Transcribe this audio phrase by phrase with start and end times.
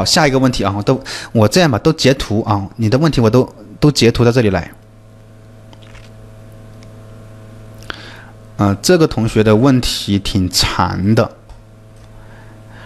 [0.00, 0.98] 好，下一个问题啊，我都
[1.30, 3.46] 我这样吧，都截图啊，你的问题我都
[3.78, 4.70] 都截图到这里来。
[8.56, 11.30] 啊，这个同学的问题挺长的。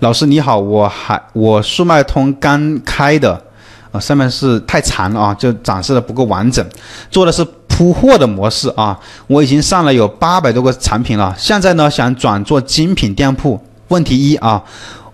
[0.00, 3.40] 老师你好，我还我速卖通刚开的，
[3.92, 6.66] 啊，上面是太长了啊，就展示的不够完整，
[7.08, 8.98] 做的是铺货的模式啊，
[9.28, 13.60] 我已经上了有八百多个产品了，现在呢想转做精品店铺。
[13.86, 14.64] 问题一啊。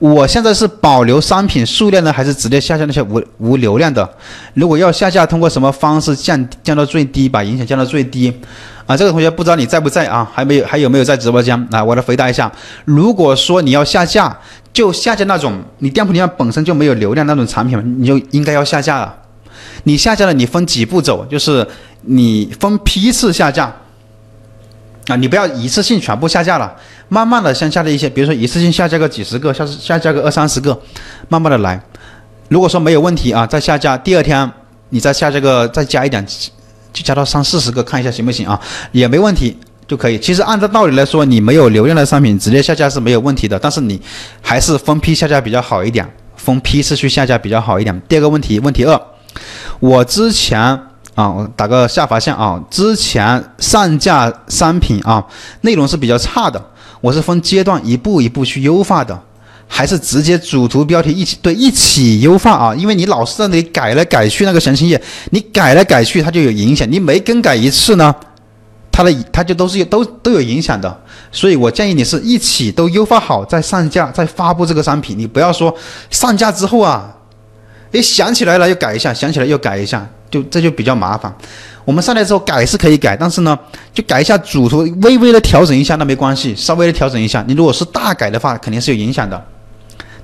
[0.03, 4.17] 我现在是保留商品数量呢，还是直接下架那些无无流量的？
[4.53, 8.37] 如果要下架，通过什么方式降降到最低，把影响降到最低？
[8.85, 10.29] 啊，这个同学不知道你在不在啊？
[10.35, 11.57] 还没有，还有没有在直播间？
[11.71, 12.51] 啊，我来回答一下。
[12.85, 14.37] 如果说你要下架，
[14.73, 19.15] 就下架那种你店铺里面本身就没有流量那种产品，你就应该要下架了。
[19.85, 21.25] 你下架了，你分几步走？
[21.27, 21.65] 就是
[22.01, 23.73] 你分批次下架。
[25.09, 26.73] 啊，你不要一次性全部下架了，
[27.09, 30.81] 慢慢的向下的一些，比如说一次性下架个几十个，下下架个二三十个，
[31.29, 31.83] 慢慢的来。
[32.49, 34.49] 如果说没有问题啊，再下架，第二天
[34.91, 36.25] 你再下这个再加一点，
[36.93, 38.61] 就加到三四十个，看一下行不行啊？
[38.93, 40.17] 也没问题就可以。
[40.21, 44.01] 其实按照道理来说，你没有流量的商品直接下架是没有问题的，但是你
[44.41, 48.01] 还是分批下架比较好一点，分批次去下架比较好一点。
[48.09, 49.01] 第二个问题，问题二，
[49.81, 50.79] 我之前。
[51.15, 52.59] 啊，我打个下划线啊。
[52.71, 55.25] 之前上架商品啊，
[55.61, 56.63] 内容是比较差的，
[57.01, 59.19] 我是分阶段一步一步去优化的，
[59.69, 62.75] 还是直接主图标题一起对一起优化啊？
[62.75, 68.15] 因为你老是在那里改来改去那个详情页，你改来改去它就有影响，你每更改一次呢，
[68.91, 71.03] 它的它就都是都都有影响的。
[71.31, 75.75] 所以我建议你是一起都优化好再上架再发布这个商品，你不要说
[76.11, 77.15] 上架之后啊，
[77.93, 80.07] 诶想起来了又改一下，想起来又改一下。
[80.33, 81.31] 就这就比较麻烦，
[81.85, 83.57] 我们上来之后改是可以改，但是呢，
[83.93, 87.45] 就改一下主图，微微的调整一下那没关系，稍微的调整一下。
[87.47, 89.45] 你如果是大改的话，肯定是有影响的。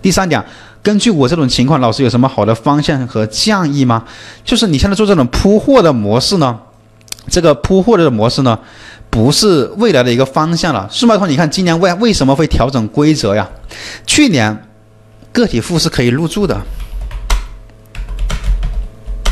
[0.00, 0.42] 第三点，
[0.82, 4.02] 根据我这种情况，老师有什么好的方向和建议吗？
[4.42, 6.58] 就是你现在做这种铺货的模式呢，
[7.28, 8.58] 这个铺货的模式呢，
[9.10, 10.88] 不是未来的一个方向了。
[10.90, 13.46] 数码通，你看今年为为什么会调整规则呀？
[14.06, 14.66] 去年
[15.32, 16.58] 个体户是可以入驻的，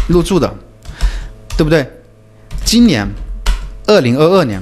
[0.07, 0.53] 入驻的。
[1.57, 1.91] 对不对？
[2.65, 3.09] 今年，
[3.87, 4.61] 二零二二年，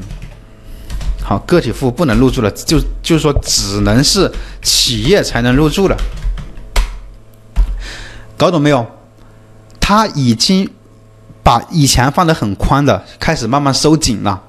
[1.22, 4.31] 好，个体户不能入驻了，就就是说，只能是
[4.62, 5.97] 企业才能入驻了。
[8.37, 8.87] 搞懂没有？
[9.81, 10.69] 他已经
[11.43, 14.43] 把以前放的很宽的，开始慢慢收紧了。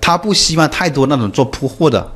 [0.00, 2.10] 他不希望太多那种做铺货的，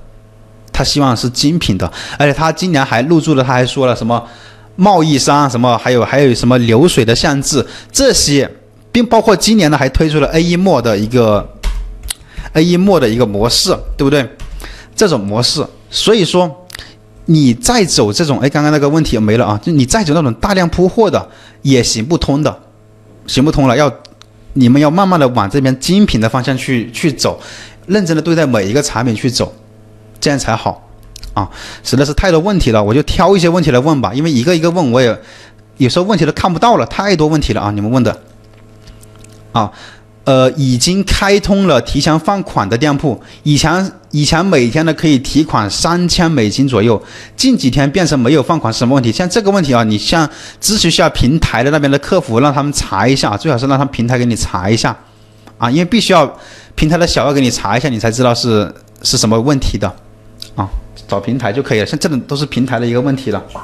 [0.72, 1.92] 他希望是精品的。
[2.18, 4.24] 而且他今年还入驻了，他还说了什么
[4.76, 8.50] 贸易商什么，还有还有什么流水的限制这些。
[8.94, 11.44] 并包括今年呢，还推出了 A 一墨的一个
[12.52, 14.24] A 一墨的一个模式，对不对？
[14.94, 16.68] 这种模式，所以说
[17.24, 21.28] 你再走这种，哎，刚刚那个问题没了啊，就你再走那种大量铺货的
[21.62, 22.56] 也行不通的，
[23.26, 23.92] 行不通了，要
[24.52, 27.40] 你们要慢慢的往这边精品的方向去去走，
[27.88, 29.52] 认真的对待每一个产品去走，
[30.20, 30.88] 这样才好
[31.34, 31.50] 啊！
[31.82, 35.18] 实在是太多问题了，我就挑一些问题来问吧，因为一个一个问我也
[35.78, 37.72] 有时候问题都看不到了，太多问题了啊！
[37.72, 38.16] 你们问的。
[39.54, 39.70] 啊，
[40.24, 47.00] 呃，已经开通了提前放款的店铺，以前以前每天呢可以提款三千美金左右，
[47.36, 49.12] 近几天变成没有放款是什么问题？
[49.12, 50.28] 像这个问题啊，你像
[50.60, 54.96] 咨询一下平台的那边的客服，让他们查一下，最好是让他们平台给你查一下，
[55.56, 56.36] 啊，因为必须要
[56.74, 59.86] 平台的小二给你查一下，你才知道是是什么问题的，
[60.56, 60.68] 啊，
[61.06, 63.44] 找平台就可以了，像这种都是平台的一个问题了。